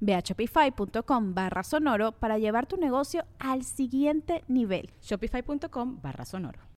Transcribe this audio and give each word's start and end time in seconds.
Ve 0.00 0.14
a 0.14 0.20
shopify.com 0.20 1.34
barra 1.34 1.62
sonoro 1.62 2.12
para 2.12 2.38
llevar 2.38 2.66
tu 2.66 2.76
negocio 2.76 3.24
al 3.38 3.64
siguiente 3.64 4.44
nivel. 4.48 4.90
Shopify.com 5.02 6.00
barra 6.02 6.24
sonoro. 6.24 6.68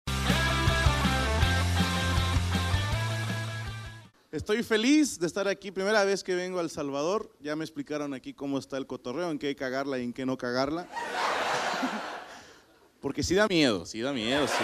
Estoy 4.33 4.63
feliz 4.63 5.19
de 5.19 5.27
estar 5.27 5.49
aquí. 5.49 5.73
Primera 5.73 6.05
vez 6.05 6.23
que 6.23 6.37
vengo 6.37 6.61
a 6.61 6.63
El 6.63 6.71
Salvador. 6.71 7.33
Ya 7.41 7.57
me 7.57 7.65
explicaron 7.65 8.15
aquí 8.15 8.33
cómo 8.33 8.59
está 8.59 8.77
el 8.77 8.87
cotorreo, 8.87 9.33
en 9.33 9.41
qué 9.41 9.49
hay 9.49 9.57
cagarla 9.57 9.99
y 9.99 10.05
en 10.05 10.13
qué 10.13 10.25
no 10.25 10.39
cagarla. 10.39 10.87
Porque 13.01 13.25
sí 13.25 13.35
da 13.35 13.49
miedo, 13.49 13.85
sí 13.87 14.01
da 14.01 14.13
miedo, 14.13 14.47
sí. 14.47 14.55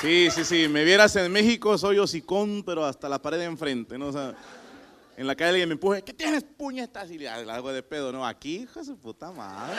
Sí, 0.00 0.28
sí, 0.30 0.44
sí. 0.44 0.68
Me 0.68 0.84
vieras 0.84 1.16
en 1.16 1.32
México, 1.32 1.76
soy 1.76 1.98
hocicón, 1.98 2.62
pero 2.64 2.84
hasta 2.84 3.08
la 3.08 3.20
pared 3.20 3.38
de 3.38 3.46
enfrente, 3.46 3.98
¿no? 3.98 4.06
O 4.06 4.12
sea, 4.12 4.32
en 5.16 5.26
la 5.26 5.34
calle 5.34 5.50
alguien 5.50 5.68
me 5.68 5.74
empuje, 5.74 6.02
¿qué 6.02 6.12
tienes 6.12 6.44
puñetas? 6.44 7.10
Y 7.10 7.18
le 7.18 7.28
hago 7.28 7.72
de 7.72 7.82
pedo, 7.82 8.12
no, 8.12 8.26
aquí, 8.26 8.62
hijo 8.62 8.80
de 8.80 8.86
su 8.86 8.98
puta 8.98 9.30
madre. 9.30 9.76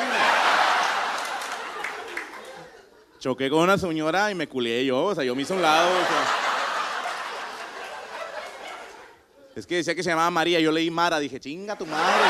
Choqué 3.19 3.49
con 3.49 3.59
una 3.59 3.77
señora 3.77 4.31
y 4.31 4.35
me 4.35 4.47
culié 4.47 4.85
yo, 4.85 5.05
o 5.05 5.15
sea, 5.15 5.23
yo 5.23 5.35
me 5.35 5.43
hice 5.43 5.53
un 5.53 5.61
lado. 5.61 5.89
Es 9.55 9.67
que 9.67 9.75
decía 9.75 9.93
que 9.93 10.03
se 10.03 10.09
llamaba 10.09 10.31
María, 10.31 10.59
yo 10.59 10.71
leí 10.71 10.89
Mara, 10.89 11.19
dije, 11.19 11.39
chinga 11.39 11.77
tu 11.77 11.85
madre. 11.85 12.23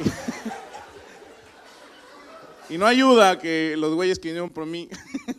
y 2.70 2.78
no 2.78 2.86
ayuda 2.86 3.38
que 3.38 3.74
los 3.76 3.94
güeyes 3.94 4.18
que 4.18 4.28
vinieron 4.28 4.50
por 4.50 4.66
mí 4.66 4.88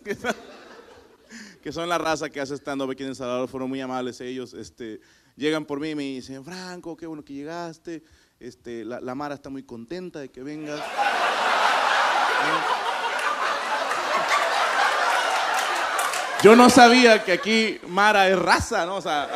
que 1.63 1.71
son 1.71 1.87
la 1.87 1.97
raza 1.97 2.29
que 2.29 2.41
hace 2.41 2.55
estando 2.55 2.83
aquí 2.91 3.03
en 3.03 3.09
El 3.09 3.15
Salvador, 3.15 3.47
fueron 3.47 3.69
muy 3.69 3.79
amables 3.79 4.19
ellos, 4.19 4.53
este, 4.53 4.99
llegan 5.37 5.63
por 5.63 5.79
mí 5.79 5.91
y 5.91 5.95
me 5.95 6.03
dicen, 6.03 6.43
Franco, 6.43 6.97
qué 6.97 7.07
bueno 7.07 7.23
que 7.23 7.31
llegaste, 7.31 8.03
este, 8.37 8.83
la, 8.83 9.15
Mara 9.15 9.35
está 9.35 9.49
muy 9.49 9.63
contenta 9.63 10.19
de 10.19 10.29
que 10.29 10.43
vengas. 10.43 10.81
Yo 16.43 16.57
no 16.57 16.69
sabía 16.69 17.23
que 17.23 17.31
aquí 17.31 17.79
Mara 17.87 18.27
es 18.27 18.37
raza, 18.37 18.85
¿no? 18.85 18.97
O 18.97 19.01
sea, 19.01 19.29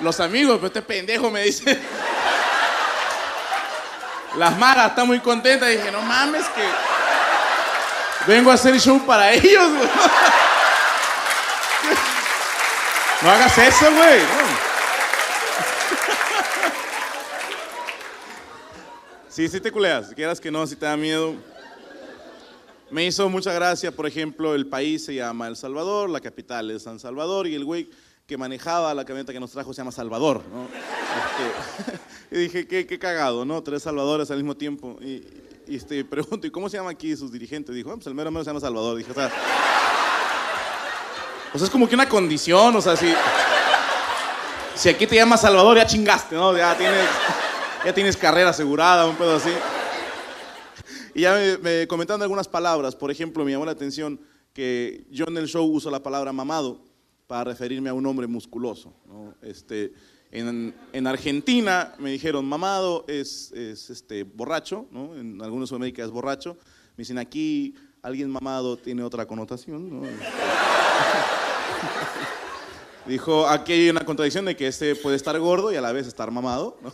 los 0.00 0.18
amigos, 0.20 0.56
pero 0.56 0.68
este 0.68 0.80
pendejo 0.80 1.30
me 1.30 1.42
dice. 1.42 1.78
Las 4.38 4.56
Maras 4.56 4.90
están 4.90 5.06
muy 5.06 5.20
contentas. 5.20 5.68
Y 5.68 5.76
dije, 5.76 5.92
no 5.92 6.00
mames, 6.00 6.46
que 6.48 6.62
vengo 8.26 8.50
a 8.50 8.54
hacer 8.54 8.80
show 8.80 9.04
para 9.04 9.34
ellos, 9.34 9.70
güey. 9.70 9.88
No 13.22 13.30
hagas 13.30 13.58
eso, 13.58 13.92
güey. 13.94 14.20
Sí, 19.28 19.48
sí 19.48 19.60
te 19.60 19.70
culeas. 19.70 20.14
Quieras 20.14 20.40
que 20.40 20.50
no, 20.50 20.66
si 20.66 20.76
te 20.76 20.86
da 20.86 20.96
miedo. 20.96 21.34
Me 22.90 23.04
hizo 23.04 23.28
mucha 23.28 23.52
gracia, 23.52 23.92
por 23.92 24.06
ejemplo, 24.06 24.54
el 24.54 24.66
país 24.66 25.04
se 25.04 25.14
llama 25.14 25.46
El 25.46 25.56
Salvador, 25.56 26.08
la 26.08 26.20
capital 26.20 26.70
es 26.70 26.84
San 26.84 26.98
Salvador 26.98 27.46
y 27.46 27.54
el 27.54 27.64
güey 27.64 27.90
que 28.26 28.38
manejaba 28.38 28.94
la 28.94 29.04
camioneta 29.04 29.32
que 29.32 29.40
nos 29.40 29.50
trajo 29.50 29.72
se 29.72 29.78
llama 29.78 29.92
Salvador. 29.92 30.42
¿no? 30.52 30.64
Este, 30.64 31.96
y 32.36 32.38
dije, 32.40 32.66
qué, 32.66 32.86
qué, 32.86 32.98
cagado, 32.98 33.44
¿no? 33.44 33.62
Tres 33.62 33.82
Salvadores 33.82 34.30
al 34.30 34.38
mismo 34.38 34.56
tiempo. 34.56 34.96
Y, 35.00 35.24
y 35.66 35.76
este, 35.76 36.04
pregunto, 36.04 36.46
¿y 36.46 36.50
cómo 36.50 36.68
se 36.68 36.78
llama 36.78 36.90
aquí 36.90 37.14
sus 37.16 37.30
dirigentes? 37.30 37.74
Dijo, 37.74 37.90
ah, 37.90 37.94
pues 37.94 38.06
el 38.06 38.14
mero 38.14 38.30
mero 38.30 38.42
se 38.44 38.50
llama 38.50 38.60
Salvador. 38.60 38.96
Dije, 38.96 39.10
o 39.10 39.14
sea, 39.14 39.30
o 41.52 41.58
sea, 41.58 41.64
es 41.64 41.70
como 41.70 41.88
que 41.88 41.94
una 41.94 42.08
condición, 42.08 42.76
o 42.76 42.80
sea, 42.80 42.96
si, 42.96 43.12
si 44.74 44.88
aquí 44.88 45.06
te 45.06 45.16
llamas 45.16 45.40
Salvador, 45.40 45.76
ya 45.76 45.86
chingaste, 45.86 46.34
¿no? 46.34 46.56
Ya 46.56 46.76
tienes, 46.76 47.06
ya 47.84 47.94
tienes 47.94 48.16
carrera 48.16 48.50
asegurada, 48.50 49.06
un 49.06 49.16
pedo 49.16 49.36
así. 49.36 49.50
Y 51.14 51.22
ya 51.22 51.38
me, 51.62 51.88
comentando 51.88 52.24
algunas 52.24 52.46
palabras, 52.46 52.94
por 52.94 53.10
ejemplo, 53.10 53.44
me 53.44 53.52
llamó 53.52 53.64
la 53.64 53.72
atención 53.72 54.20
que 54.52 55.06
yo 55.10 55.24
en 55.26 55.36
el 55.36 55.48
show 55.48 55.64
uso 55.64 55.90
la 55.90 56.02
palabra 56.02 56.32
mamado 56.32 56.84
para 57.26 57.44
referirme 57.44 57.88
a 57.90 57.94
un 57.94 58.06
hombre 58.06 58.26
musculoso. 58.26 58.94
¿no? 59.06 59.34
Este, 59.42 59.92
en, 60.30 60.74
en, 60.92 61.06
Argentina 61.06 61.94
me 61.98 62.10
dijeron 62.10 62.44
mamado 62.44 63.04
es, 63.08 63.52
es 63.52 63.90
este, 63.90 64.24
borracho, 64.24 64.86
¿no? 64.90 65.16
en 65.16 65.40
algunos 65.42 65.70
Sudamérica 65.70 66.04
es 66.04 66.10
borracho. 66.10 66.56
Me 66.96 67.02
dicen 67.02 67.18
aquí 67.18 67.74
alguien 68.02 68.30
mamado 68.30 68.76
tiene 68.76 69.02
otra 69.02 69.26
connotación. 69.26 69.88
¿no? 69.90 70.08
Dijo, 73.08 73.48
aquí 73.48 73.72
hay 73.72 73.88
una 73.88 74.04
contradicción 74.04 74.44
de 74.44 74.54
que 74.54 74.66
este 74.66 74.94
puede 74.94 75.16
estar 75.16 75.38
gordo 75.40 75.72
y 75.72 75.76
a 75.76 75.80
la 75.80 75.92
vez 75.92 76.06
estar 76.06 76.30
mamado. 76.30 76.76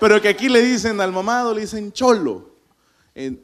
Pero 0.00 0.20
que 0.20 0.28
aquí 0.28 0.50
le 0.50 0.60
dicen 0.60 1.00
al 1.00 1.12
mamado, 1.12 1.54
le 1.54 1.62
dicen 1.62 1.90
cholo. 1.92 2.50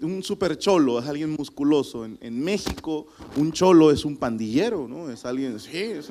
Un 0.02 0.22
super 0.22 0.58
cholo 0.58 0.98
es 0.98 1.06
alguien 1.06 1.30
musculoso. 1.30 2.04
En, 2.04 2.44
México, 2.44 3.06
un 3.36 3.50
cholo 3.50 3.90
es 3.90 4.04
un 4.04 4.18
pandillero, 4.18 4.86
¿no? 4.86 5.10
Es 5.10 5.24
alguien, 5.24 5.58
sí, 5.58 5.70
es 5.78 6.10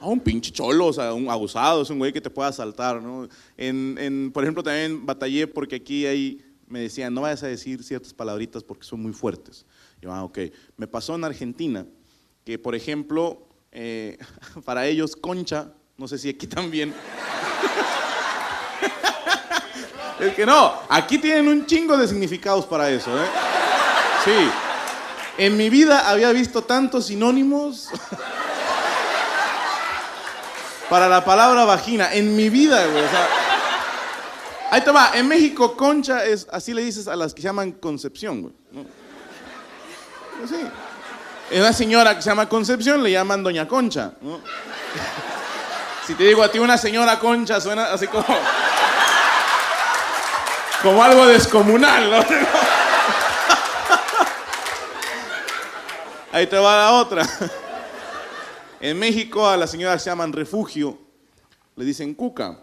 un 0.00 0.18
pinche 0.18 0.50
cholo, 0.50 0.86
o 0.86 0.92
sea, 0.92 1.14
un 1.14 1.30
abusado, 1.30 1.82
es 1.82 1.90
un 1.90 1.98
güey 1.98 2.12
que 2.12 2.20
te 2.20 2.30
puede 2.30 2.48
asaltar, 2.48 3.00
¿no? 3.00 3.28
En, 3.56 4.32
por 4.34 4.42
ejemplo, 4.42 4.64
también 4.64 5.06
batallé 5.06 5.46
porque 5.46 5.76
aquí 5.76 6.04
hay, 6.06 6.40
me 6.72 6.80
decían, 6.80 7.12
no 7.12 7.20
vayas 7.20 7.42
a 7.42 7.48
decir 7.48 7.84
ciertas 7.84 8.14
palabritas 8.14 8.64
porque 8.64 8.86
son 8.86 9.02
muy 9.02 9.12
fuertes. 9.12 9.66
Yo, 10.00 10.10
ah, 10.10 10.24
ok. 10.24 10.38
Me 10.78 10.86
pasó 10.86 11.14
en 11.14 11.22
Argentina 11.22 11.84
que, 12.46 12.58
por 12.58 12.74
ejemplo, 12.74 13.46
eh, 13.70 14.16
para 14.64 14.86
ellos 14.86 15.14
concha, 15.14 15.74
no 15.98 16.08
sé 16.08 16.16
si 16.16 16.30
aquí 16.30 16.46
también. 16.46 16.94
es 20.20 20.34
que 20.34 20.46
no, 20.46 20.72
aquí 20.88 21.18
tienen 21.18 21.46
un 21.46 21.66
chingo 21.66 21.94
de 21.98 22.08
significados 22.08 22.64
para 22.64 22.88
eso, 22.88 23.22
¿eh? 23.22 23.26
Sí. 24.24 24.48
En 25.36 25.58
mi 25.58 25.68
vida 25.68 26.08
había 26.08 26.32
visto 26.32 26.62
tantos 26.62 27.08
sinónimos 27.08 27.90
para 30.88 31.06
la 31.06 31.22
palabra 31.22 31.66
vagina. 31.66 32.14
En 32.14 32.34
mi 32.34 32.48
vida, 32.48 32.86
güey. 32.86 33.04
O 33.04 33.10
sea, 33.10 33.28
ahí 34.72 34.80
te 34.80 34.90
va. 34.90 35.12
En 35.14 35.28
México, 35.28 35.76
concha 35.76 36.24
es, 36.24 36.48
así 36.50 36.72
le 36.72 36.82
dices 36.82 37.06
a 37.06 37.14
las 37.14 37.34
que 37.34 37.42
llaman 37.42 37.72
concepción, 37.72 38.40
güey. 38.42 38.54
Sí. 40.48 40.66
Es 41.50 41.60
una 41.60 41.72
señora 41.74 42.16
que 42.16 42.22
se 42.22 42.30
llama 42.30 42.48
Concepción, 42.48 43.02
le 43.02 43.10
llaman 43.12 43.42
Doña 43.42 43.68
Concha. 43.68 44.14
Si 46.06 46.14
te 46.14 46.24
digo 46.24 46.42
a 46.42 46.50
ti 46.50 46.58
una 46.58 46.78
señora 46.78 47.18
Concha, 47.18 47.60
suena 47.60 47.92
así 47.92 48.06
como. 48.06 48.24
como 50.82 51.04
algo 51.04 51.26
descomunal, 51.26 52.10
¿no? 52.10 52.24
Ahí 56.32 56.46
te 56.46 56.56
va 56.56 56.76
la 56.76 56.92
otra. 56.92 57.28
En 58.80 58.98
México 58.98 59.46
a 59.46 59.56
la 59.56 59.66
señora 59.66 59.98
se 59.98 60.08
llaman 60.10 60.32
refugio, 60.32 60.98
le 61.76 61.84
dicen 61.84 62.14
cuca. 62.14 62.58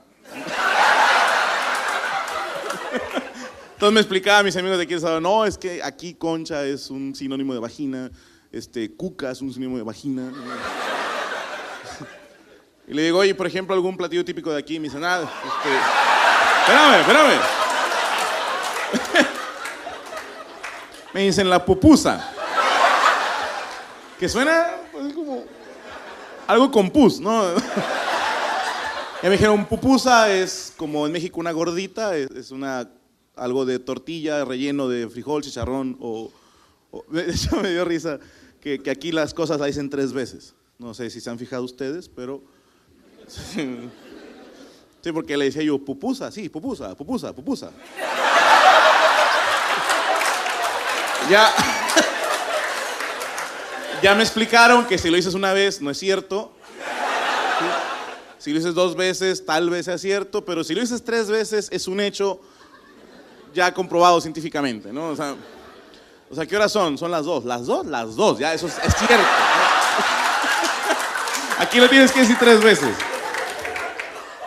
Entonces 3.79 3.93
me 3.93 4.01
explicaba 4.01 4.39
a 4.39 4.43
mis 4.43 4.57
amigos 4.57 4.77
de 4.77 4.83
aquí, 4.83 4.95
no, 5.21 5.45
es 5.45 5.57
que 5.57 5.81
aquí 5.81 6.13
concha 6.13 6.65
es 6.65 6.89
un 6.89 7.15
sinónimo 7.15 7.53
de 7.53 7.61
vagina, 7.61 8.11
este, 8.51 8.93
cuca 8.93 9.31
es 9.31 9.41
un 9.41 9.53
sinónimo 9.53 9.77
de 9.77 9.83
vagina. 9.83 10.33
Y 12.89 12.93
le 12.93 13.03
digo, 13.03 13.19
oye, 13.19 13.33
por 13.33 13.47
ejemplo, 13.47 13.73
algún 13.73 13.95
platillo 13.95 14.25
típico 14.25 14.51
de 14.51 14.59
aquí, 14.59 14.81
me 14.81 14.89
dice, 14.89 14.99
nada, 14.99 15.23
este, 15.23 15.69
espérame, 16.59 16.99
espérame. 16.99 17.39
Me 21.13 21.21
dicen 21.21 21.49
la 21.49 21.63
pupusa. 21.63 22.33
Que 24.19 24.27
suena 24.27 24.71
pues, 24.91 25.13
como 25.13 25.45
algo 26.47 26.69
con 26.69 26.91
pus, 26.91 27.21
¿no? 27.21 27.43
Ya 29.21 29.29
me 29.29 29.35
dijeron, 29.35 29.65
pupusa 29.65 30.33
es 30.33 30.73
como 30.77 31.05
en 31.05 31.11
México 31.11 31.41
una 31.41 31.51
gordita, 31.51 32.15
es 32.15 32.51
una, 32.51 32.87
algo 33.39 33.65
de 33.65 33.79
tortilla, 33.79 34.45
relleno 34.45 34.87
de 34.87 35.09
frijol, 35.09 35.41
chicharrón 35.43 35.97
o... 35.99 36.31
o- 36.91 37.05
hecho 37.17 37.55
me 37.61 37.69
dio 37.71 37.85
risa 37.85 38.19
que, 38.61 38.79
que 38.79 38.91
aquí 38.91 39.11
las 39.11 39.33
cosas 39.33 39.59
la 39.59 39.65
dicen 39.67 39.89
tres 39.89 40.13
veces. 40.13 40.53
No 40.77 40.93
sé 40.93 41.09
si 41.09 41.19
se 41.21 41.29
han 41.29 41.39
fijado 41.39 41.63
ustedes, 41.63 42.09
pero... 42.09 42.41
Sí, 45.01 45.13
porque 45.13 45.37
le 45.37 45.45
decía 45.45 45.63
yo, 45.63 45.79
pupusa, 45.79 46.29
sí, 46.29 46.49
pupusa, 46.49 46.93
pupusa, 46.93 47.33
pupusa. 47.33 47.71
Ya... 51.29 51.53
Ya 54.01 54.15
me 54.15 54.23
explicaron 54.23 54.85
que 54.85 54.97
si 54.97 55.09
lo 55.09 55.17
dices 55.17 55.33
una 55.33 55.51
vez 55.53 55.81
no 55.81 55.89
es 55.91 55.97
cierto. 55.97 56.53
Si 58.37 58.51
lo 58.51 58.59
dices 58.59 58.73
dos 58.73 58.95
veces, 58.95 59.45
tal 59.45 59.69
vez 59.69 59.85
sea 59.85 59.97
cierto, 59.97 60.45
pero 60.45 60.63
si 60.63 60.73
lo 60.73 60.79
dices 60.81 61.03
tres 61.03 61.27
veces, 61.29 61.67
es 61.71 61.87
un 61.87 61.99
hecho 61.99 62.39
ya 63.53 63.73
comprobado 63.73 64.19
científicamente, 64.21 64.91
¿no? 64.91 65.09
O 65.09 65.15
sea, 65.15 65.35
o 66.31 66.35
sea, 66.35 66.45
¿qué 66.45 66.55
horas 66.55 66.71
son? 66.71 66.97
Son 66.97 67.09
las 67.09 67.25
dos. 67.25 67.43
¿Las 67.43 67.65
dos? 67.65 67.85
Las 67.87 68.15
dos, 68.15 68.37
ya, 68.37 68.53
eso 68.53 68.67
es, 68.67 68.73
cierto. 68.73 69.25
Aquí 71.57 71.79
lo 71.79 71.89
tienes 71.89 72.11
que 72.11 72.19
decir 72.19 72.37
tres 72.39 72.61
veces. 72.61 72.95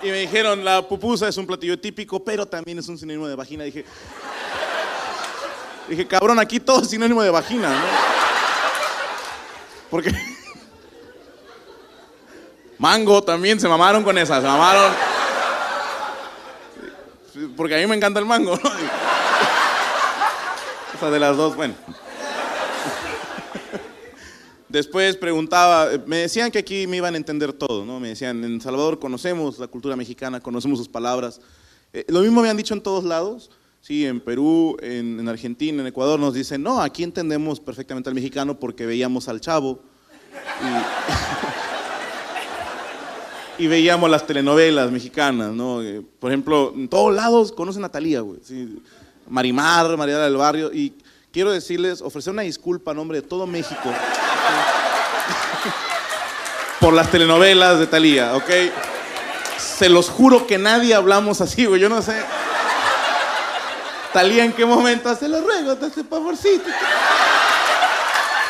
Y 0.03 0.07
me 0.07 0.19
dijeron, 0.19 0.65
la 0.65 0.87
pupusa 0.87 1.29
es 1.29 1.37
un 1.37 1.47
platillo 1.47 1.79
típico, 1.79 2.23
pero 2.23 2.47
también 2.47 2.79
es 2.79 2.89
un 2.89 2.99
sinónimo 2.99 3.27
de 3.27 3.35
vagina. 3.35 3.65
Dije, 3.65 3.85
dije, 5.89 6.07
cabrón, 6.07 6.39
aquí 6.39 6.61
todo 6.61 6.83
es 6.83 6.89
sinónimo 6.89 7.23
de 7.23 7.31
vagina, 7.31 7.69
¿no? 7.69 7.85
Porque... 9.91 10.13
Mango 12.79 13.23
también, 13.23 13.61
se 13.61 13.69
mamaron 13.69 14.03
con 14.03 14.19
esa, 14.19 14.41
se 14.41 14.47
mamaron. 14.47 15.12
Porque 17.57 17.75
a 17.75 17.79
mí 17.79 17.87
me 17.87 17.97
encanta 17.97 18.21
el 18.21 18.27
mango, 18.27 18.57
¿no? 18.57 18.71
O 20.95 20.99
sea, 20.99 21.11
de 21.11 21.21
las 21.21 21.37
dos, 21.37 21.57
bueno. 21.57 21.75
Después 24.69 25.17
preguntaba, 25.19 25.89
me 26.07 26.17
decían 26.19 26.51
que 26.51 26.59
aquí 26.59 26.87
me 26.87 26.97
iban 26.97 27.13
a 27.13 27.19
entender 27.19 27.53
todo, 27.53 27.85
¿no? 27.85 28.01
Me 28.01 28.09
decían, 28.09 28.43
en 28.43 28.59
Salvador 28.61 28.99
conocemos 28.99 29.59
la 29.59 29.67
cultura 29.67 29.97
mexicana, 29.97 30.41
conocemos 30.41 30.79
sus 30.79 30.89
palabras. 30.89 31.43
Eh, 31.93 32.07
lo 32.09 32.21
mismo 32.21 32.41
me 32.41 32.49
han 32.49 32.57
dicho 32.57 32.73
en 32.73 32.81
todos 32.81 33.05
lados, 33.05 33.51
sí, 33.83 34.07
en 34.07 34.19
Perú, 34.19 34.79
en, 34.81 35.21
en 35.21 35.29
Argentina, 35.29 35.83
en 35.83 35.87
Ecuador, 35.89 36.19
nos 36.19 36.33
dicen, 36.33 36.63
no, 36.63 36.81
aquí 36.81 37.03
entendemos 37.03 37.61
perfectamente 37.61 38.09
al 38.09 38.15
mexicano 38.15 38.59
porque 38.59 38.87
veíamos 38.87 39.29
al 39.29 39.43
chavo. 39.43 39.83
y 40.63 41.31
veíamos 43.67 44.11
las 44.11 44.26
telenovelas 44.26 44.91
mexicanas, 44.91 45.53
¿no? 45.53 45.82
Eh, 45.82 46.03
Por 46.19 46.31
ejemplo, 46.31 46.73
en 46.75 46.88
todos 46.88 47.14
lados 47.14 47.53
conocen 47.53 47.85
a 47.85 47.88
Talía, 47.88 48.20
güey. 48.20 48.41
¿sí? 48.44 48.82
Marimar, 49.29 49.97
María 49.97 50.19
del 50.19 50.37
Barrio. 50.37 50.70
Y 50.73 50.94
quiero 51.32 51.53
decirles, 51.53 52.00
ofrecer 52.03 52.32
una 52.32 52.43
disculpa 52.43 52.91
a 52.91 52.94
nombre 52.94 53.20
de 53.20 53.26
todo 53.26 53.47
México 53.47 53.79
por 56.81 56.93
las 56.93 57.11
telenovelas 57.11 57.79
de 57.79 57.87
Talía, 57.87 58.35
¿ok? 58.37 58.50
Se 59.59 59.88
los 59.88 60.08
juro 60.08 60.47
que 60.47 60.58
nadie 60.58 60.94
hablamos 60.94 61.41
así, 61.41 61.65
güey. 61.67 61.81
Yo 61.81 61.88
no 61.88 62.03
sé. 62.03 62.23
Talía, 64.12 64.44
¿en 64.44 64.53
qué 64.53 64.67
momento? 64.67 65.15
Se 65.17 65.29
lo 65.29 65.41
ruego, 65.41 65.76
te 65.76 65.87
hace 65.87 66.05
favorcito. 66.05 66.69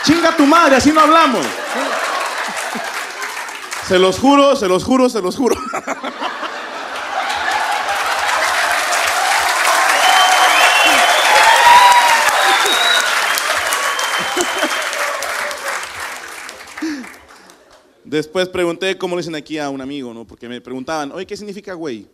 Chinga 0.04 0.36
tu 0.36 0.44
madre, 0.46 0.76
así 0.76 0.90
no 0.90 1.00
hablamos. 1.00 1.46
Se 3.92 3.98
los 3.98 4.18
juro, 4.18 4.56
se 4.56 4.68
los 4.68 4.84
juro, 4.84 5.10
se 5.10 5.20
los 5.20 5.36
juro. 5.36 5.54
Después 18.02 18.48
pregunté 18.48 18.96
cómo 18.96 19.14
le 19.14 19.20
dicen 19.20 19.34
aquí 19.34 19.58
a 19.58 19.68
un 19.68 19.82
amigo, 19.82 20.14
¿no? 20.14 20.26
Porque 20.26 20.48
me 20.48 20.62
preguntaban, 20.62 21.12
oye, 21.12 21.26
¿qué 21.26 21.36
significa 21.36 21.74
güey? 21.74 22.08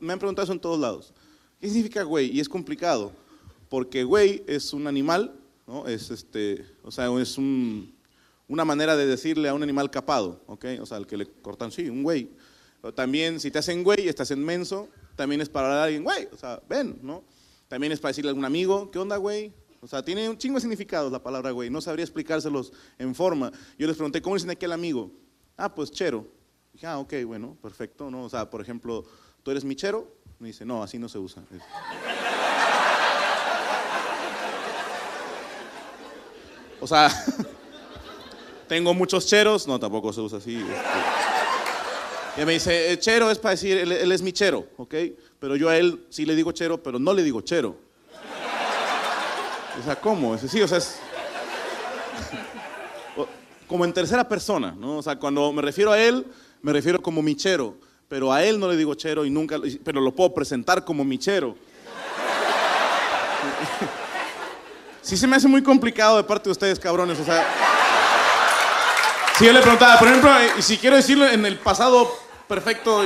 Me 0.00 0.12
han 0.12 0.18
preguntado 0.18 0.44
eso 0.44 0.52
en 0.52 0.60
todos 0.60 0.78
lados. 0.78 1.14
¿Qué 1.58 1.68
significa 1.68 2.02
güey? 2.02 2.36
Y 2.36 2.40
es 2.40 2.50
complicado, 2.50 3.12
porque 3.70 4.04
güey 4.04 4.44
es 4.46 4.74
un 4.74 4.86
animal, 4.86 5.34
¿no? 5.66 5.86
Es 5.86 6.10
este, 6.10 6.66
o 6.82 6.90
sea, 6.90 7.10
es 7.18 7.38
un, 7.38 7.94
una 8.48 8.64
manera 8.64 8.96
de 8.96 9.06
decirle 9.06 9.48
a 9.48 9.54
un 9.54 9.62
animal 9.62 9.90
capado, 9.90 10.42
¿ok? 10.46 10.64
O 10.80 10.86
sea, 10.86 10.96
al 10.96 11.06
que 11.06 11.16
le 11.16 11.26
cortan, 11.26 11.70
sí, 11.70 11.88
un 11.88 12.02
güey. 12.02 12.30
O 12.80 12.92
También, 12.92 13.40
si 13.40 13.50
te 13.50 13.58
hacen 13.58 13.84
güey, 13.84 14.08
estás 14.08 14.30
en 14.30 14.44
menso, 14.44 14.88
también 15.16 15.40
es 15.40 15.48
para 15.48 15.82
alguien, 15.82 16.04
güey, 16.04 16.28
o 16.32 16.36
sea, 16.36 16.62
ven, 16.68 16.98
¿no? 17.02 17.24
También 17.68 17.92
es 17.92 18.00
para 18.00 18.10
decirle 18.10 18.30
a 18.30 18.32
algún 18.32 18.44
amigo, 18.44 18.90
¿qué 18.90 18.98
onda, 18.98 19.16
güey? 19.16 19.52
O 19.80 19.86
sea, 19.86 20.02
tiene 20.02 20.28
un 20.28 20.38
chingo 20.38 20.56
de 20.56 20.62
significados 20.62 21.12
la 21.12 21.22
palabra 21.22 21.50
güey, 21.50 21.70
no 21.70 21.80
sabría 21.80 22.04
explicárselos 22.04 22.72
en 22.98 23.14
forma. 23.14 23.52
Yo 23.78 23.86
les 23.86 23.96
pregunté, 23.96 24.22
¿cómo 24.22 24.34
dicen 24.34 24.50
aquí 24.50 24.64
al 24.64 24.72
amigo? 24.72 25.12
Ah, 25.56 25.72
pues 25.72 25.90
chero. 25.90 26.26
Dije, 26.72 26.86
ah, 26.86 26.98
ok, 26.98 27.14
bueno, 27.26 27.56
perfecto, 27.60 28.10
¿no? 28.10 28.24
O 28.24 28.28
sea, 28.28 28.48
por 28.48 28.60
ejemplo, 28.60 29.04
¿tú 29.42 29.50
eres 29.50 29.64
mi 29.64 29.76
chero? 29.76 30.16
Me 30.38 30.48
dice, 30.48 30.64
no, 30.64 30.82
así 30.82 30.98
no 30.98 31.08
se 31.08 31.18
usa. 31.18 31.42
O 36.80 36.86
sea, 36.86 37.10
tengo 38.68 38.94
muchos 38.94 39.26
cheros, 39.26 39.66
no, 39.66 39.80
tampoco 39.80 40.12
se 40.12 40.20
usa 40.20 40.38
así. 40.38 40.56
este. 40.56 42.40
Y 42.40 42.44
me 42.44 42.52
dice, 42.52 42.92
eh, 42.92 42.98
chero 43.00 43.32
es 43.32 43.38
para 43.38 43.50
decir, 43.52 43.76
él, 43.78 44.12
es 44.12 44.22
mi 44.22 44.32
chero, 44.32 44.64
¿ok? 44.76 44.94
Pero 45.40 45.56
yo 45.56 45.68
a 45.68 45.76
él 45.76 46.04
sí 46.08 46.24
le 46.24 46.36
digo 46.36 46.52
chero, 46.52 46.80
pero 46.80 47.00
no 47.00 47.12
le 47.12 47.24
digo 47.24 47.40
chero. 47.40 47.76
O 49.80 49.84
sea, 49.84 49.96
¿cómo? 49.96 50.36
Es 50.36 50.42
sí, 50.48 50.62
o 50.62 50.68
sea, 50.68 50.78
es 50.78 51.00
como 53.66 53.84
en 53.84 53.92
tercera 53.92 54.28
persona, 54.28 54.72
¿no? 54.78 54.98
O 54.98 55.02
sea, 55.02 55.18
cuando 55.18 55.52
me 55.52 55.62
refiero 55.62 55.90
a 55.90 56.00
él, 56.00 56.24
me 56.62 56.72
refiero 56.72 57.02
como 57.02 57.22
mi 57.22 57.34
chero, 57.34 57.74
pero 58.08 58.32
a 58.32 58.44
él 58.44 58.60
no 58.60 58.68
le 58.68 58.76
digo 58.76 58.94
chero 58.94 59.24
y 59.24 59.30
nunca, 59.30 59.56
pero 59.82 60.00
lo 60.00 60.14
puedo 60.14 60.32
presentar 60.32 60.84
como 60.84 61.04
mi 61.04 61.18
chero. 61.18 61.56
Sí 65.00 65.16
se 65.16 65.26
me 65.26 65.36
hace 65.36 65.48
muy 65.48 65.62
complicado 65.62 66.18
de 66.18 66.24
parte 66.24 66.50
de 66.50 66.52
ustedes, 66.52 66.78
cabrones, 66.78 67.18
o 67.18 67.24
sea... 67.24 67.42
Si 69.38 69.44
yo 69.46 69.52
le 69.52 69.60
preguntaba, 69.60 69.98
por 69.98 70.08
ejemplo, 70.08 70.30
eh, 70.40 70.62
si 70.62 70.78
quiero 70.78 70.96
decirlo 70.96 71.28
en 71.28 71.46
el 71.46 71.58
pasado 71.58 72.10
perfecto 72.48 73.02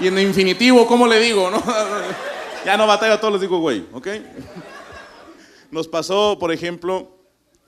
y, 0.00 0.06
en 0.06 0.18
infinitivo, 0.18 0.86
¿cómo 0.86 1.06
le 1.06 1.18
digo, 1.20 1.50
no? 1.50 1.62
Ya 2.64 2.76
no 2.76 2.86
batalla, 2.86 3.18
todos 3.18 3.32
les 3.32 3.40
digo 3.40 3.58
güey, 3.58 3.84
¿ok? 3.92 4.06
Nos 5.72 5.88
pasó, 5.88 6.38
por 6.38 6.52
ejemplo, 6.52 7.18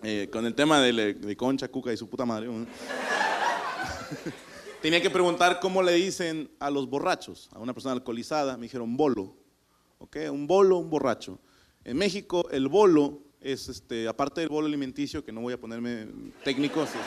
eh, 0.05 0.29
con 0.31 0.47
el 0.47 0.55
tema 0.55 0.81
de, 0.81 0.93
le- 0.93 1.37
Concha, 1.37 1.67
Cuca 1.67 1.93
y 1.93 1.97
su 1.97 2.09
puta 2.09 2.25
madre. 2.25 2.49
Tenía 4.83 5.03
que 5.03 5.11
preguntar 5.11 5.59
cómo 5.59 5.83
le 5.83 5.95
dicen 5.95 6.49
a 6.61 6.71
los 6.71 6.89
borrachos, 6.89 7.49
a 7.53 7.59
una 7.59 7.73
persona 7.73 7.95
alcoholizada. 7.95 8.57
Me 8.57 8.65
dijeron 8.65 8.97
bolo, 8.97 9.35
¿ok? 9.99 10.17
Un 10.31 10.47
bolo, 10.47 10.77
un 10.77 10.91
borracho. 10.91 11.41
En 11.83 11.97
México, 11.97 12.47
el 12.53 12.69
bolo 12.69 13.19
es, 13.45 13.69
este, 13.69 14.09
aparte 14.09 14.41
del 14.41 14.49
bolo 14.49 14.67
alimenticio, 14.67 15.25
que 15.25 15.31
no 15.31 15.43
voy 15.43 15.53
a 15.53 15.61
ponerme 15.61 16.09
técnico, 16.43 16.87
sí, 16.87 16.99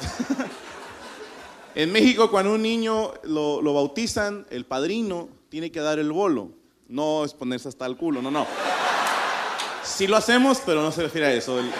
sí, 0.00 0.24
sí. 0.28 0.34
En 1.74 1.90
México, 1.90 2.30
cuando 2.30 2.52
un 2.52 2.62
niño 2.62 3.14
lo, 3.24 3.62
lo 3.62 3.74
bautizan, 3.74 4.46
el 4.50 4.66
padrino 4.66 5.30
tiene 5.48 5.72
que 5.72 5.80
dar 5.80 5.98
el 5.98 6.12
bolo. 6.12 6.50
No 6.86 7.24
es 7.24 7.32
ponerse 7.32 7.68
hasta 7.68 7.86
el 7.86 7.96
culo, 7.96 8.20
no, 8.20 8.30
no. 8.30 8.46
Sí 9.82 10.06
lo 10.06 10.16
hacemos, 10.16 10.60
pero 10.64 10.82
no 10.82 10.92
se 10.92 11.02
refiere 11.02 11.26
a 11.26 11.32
eso. 11.34 11.58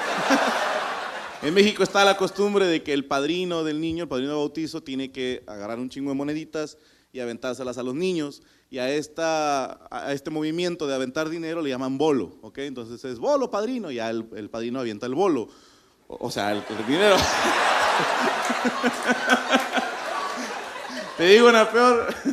En 1.43 1.55
México 1.55 1.83
está 1.83 2.05
la 2.05 2.17
costumbre 2.17 2.67
de 2.67 2.85
que 2.85 2.93
el 2.93 3.05
padrino 3.05 3.65
del 3.65 3.81
niño, 3.81 4.05
el 4.05 4.09
padrino 4.09 4.31
de 4.31 4.37
bautizo, 4.37 4.81
tiene 4.81 5.11
que 5.11 5.43
agarrar 5.49 5.81
un 5.81 5.89
chingo 5.89 6.11
de 6.11 6.15
moneditas 6.15 6.79
y 7.13 7.21
aventárselas 7.21 7.79
a 7.79 7.83
los 7.83 7.95
niños. 7.95 8.43
Y 8.71 8.79
a, 8.79 8.91
esta, 8.91 9.87
a 9.91 10.13
este 10.13 10.31
movimiento 10.31 10.87
de 10.87 10.95
aventar 10.95 11.29
dinero 11.29 11.61
le 11.61 11.69
llaman 11.71 11.99
bolo, 11.99 12.39
¿ok? 12.41 12.59
Entonces 12.59 13.05
es 13.05 13.19
bolo, 13.19 13.51
padrino, 13.51 13.91
y 13.91 13.97
ya 13.97 14.09
el, 14.09 14.49
padrino 14.51 14.81
avienta 14.81 15.05
el 15.07 15.15
bolo. 15.15 15.49
O, 16.09 16.31
sea, 16.31 16.53
el, 16.53 16.63
dinero. 16.87 17.17
Te 21.19 21.25
digo 21.25 21.49
una 21.49 21.71
peor. 21.71 22.15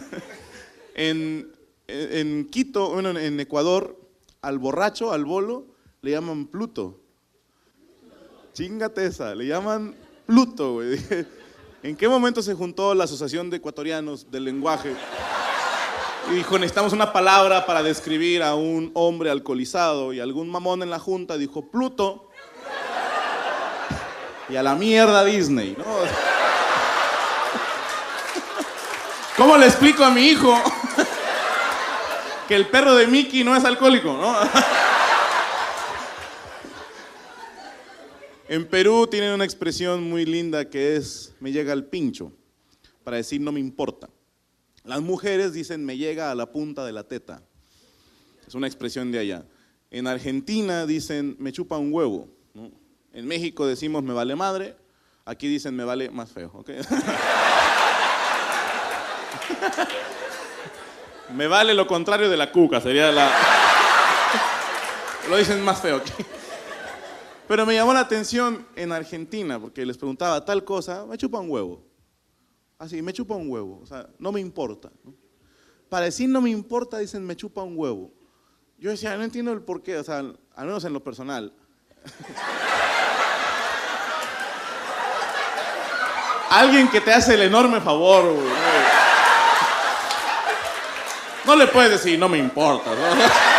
En- 0.95 1.59
en 1.88 2.45
Quito, 2.50 2.89
bueno, 2.91 3.17
en 3.17 3.39
Ecuador, 3.39 3.98
al 4.41 4.59
borracho, 4.59 5.12
al 5.12 5.25
bolo, 5.25 5.65
le 6.01 6.12
llaman 6.12 6.48
Pluto. 6.48 7.00
Chingate 8.53 9.05
esa, 9.05 9.33
le 9.36 9.48
llaman 9.48 9.95
Pluto, 10.25 10.74
güey. 10.74 11.00
¿En 11.81 11.95
qué 11.95 12.09
momento 12.09 12.41
se 12.41 12.53
juntó 12.53 12.93
la 12.93 13.05
Asociación 13.05 13.50
de 13.50 13.57
Ecuatorianos 13.57 14.29
del 14.29 14.43
Lenguaje? 14.43 14.93
Y 16.29 16.36
dijo, 16.36 16.59
necesitamos 16.59 16.91
una 16.91 17.13
palabra 17.13 17.65
para 17.65 17.81
describir 17.81 18.43
a 18.43 18.53
un 18.55 18.91
hombre 18.95 19.31
alcoholizado. 19.31 20.12
Y 20.12 20.19
algún 20.19 20.50
mamón 20.50 20.83
en 20.83 20.89
la 20.89 21.00
junta 21.00 21.38
dijo, 21.38 21.69
Pluto. 21.71 22.29
Y 24.50 24.57
a 24.57 24.63
la 24.63 24.75
mierda 24.75 25.24
Disney, 25.24 25.74
¿no? 25.77 25.86
¿Cómo 29.38 29.57
le 29.57 29.65
explico 29.67 30.03
a 30.03 30.09
mi 30.09 30.24
hijo 30.24 30.62
que 32.50 32.55
el 32.55 32.67
perro 32.67 32.93
de 32.95 33.07
Mickey 33.07 33.45
no 33.45 33.55
es 33.55 33.63
alcohólico, 33.63 34.12
no? 34.12 34.36
En 38.50 38.65
Perú 38.65 39.06
tienen 39.06 39.34
una 39.34 39.46
expresión 39.46 40.10
muy 40.10 40.25
linda 40.25 40.68
que 40.68 40.96
es 40.96 41.36
me 41.39 41.51
llega 41.51 41.72
al 41.72 41.86
pincho, 41.86 42.32
para 43.03 43.18
decir 43.18 43.39
no 43.39 43.51
me 43.51 43.60
importa. 43.60 44.10
Las 44.84 45.01
mujeres 45.01 45.53
dicen 45.53 45.86
me 45.86 45.98
llega 45.98 46.32
a 46.32 46.36
la 46.36 46.48
punta 46.48 46.84
de 46.84 46.91
la 46.91 47.03
teta. 47.03 47.44
Es 48.48 48.56
una 48.56 48.65
expresión 48.65 49.12
de 49.12 49.20
allá. 49.20 49.46
En 49.91 50.08
Argentina 50.08 50.88
dicen 50.88 51.36
me 51.38 51.51
chupa 51.51 51.77
un 51.77 51.94
huevo. 51.94 52.27
En 53.13 53.27
México 53.27 53.68
decimos 53.68 54.01
me 54.01 54.13
vale 54.13 54.36
madre. 54.36 54.75
Aquí 55.25 55.48
dicen 55.48 55.75
me 55.75 55.84
vale 55.84 56.10
más 56.10 56.32
feo. 56.32 56.50
¿ok? 56.56 56.72
me 61.36 61.46
vale 61.46 61.75
lo 61.75 61.86
contrario 61.86 62.32
de 62.32 62.38
la 62.38 62.51
cuca, 62.51 62.82
sería 62.82 63.12
la... 63.12 63.29
Lo 65.29 65.38
dicen 65.38 65.63
más 65.63 65.79
feo. 65.79 65.98
¿ok? 65.98 66.38
Pero 67.50 67.65
me 67.65 67.74
llamó 67.74 67.94
la 67.96 68.01
atención 68.01 68.68
en 68.75 68.91
Argentina, 68.91 69.60
porque 69.60 69.84
les 69.84 69.98
preguntaba 69.98 70.46
tal 70.46 70.63
cosa, 70.63 71.08
me 71.08 71.18
chupa 71.18 71.39
un 71.39 71.50
huevo. 71.50 71.84
Así, 72.77 73.01
me 73.01 73.12
chupa 73.12 73.34
un 73.34 73.50
huevo. 73.50 73.79
O 73.82 73.88
sea, 73.88 74.08
no 74.20 74.32
me 74.32 74.39
importa. 74.39 74.91
Para 75.89 76.06
decir 76.06 76.29
no 76.29 76.41
me 76.41 76.51
importa, 76.51 77.00
dicen 77.00 77.25
me 77.25 77.36
chupa 77.36 77.63
un 77.63 77.75
huevo. 77.75 78.13
Yo 78.77 78.91
decía, 78.91 79.18
no 79.18 79.24
entiendo 79.24 79.51
el 79.51 79.63
por 79.63 79.82
qué, 79.82 79.98
o 79.98 80.03
sea, 80.03 80.20
al 80.20 80.38
menos 80.60 80.86
en 80.86 80.94
lo 80.94 81.03
personal. 81.03 81.51
Alguien 86.51 86.88
que 86.89 87.01
te 87.01 87.12
hace 87.12 87.34
el 87.34 87.41
enorme 87.41 87.82
favor, 87.82 88.32
güey. 88.32 88.48
No 91.48 91.56
le 91.56 91.65
puedes 91.65 91.89
decir, 91.89 92.20
no 92.20 92.29
me 92.29 92.38
importa. 92.38 92.94
¿no? 92.94 93.00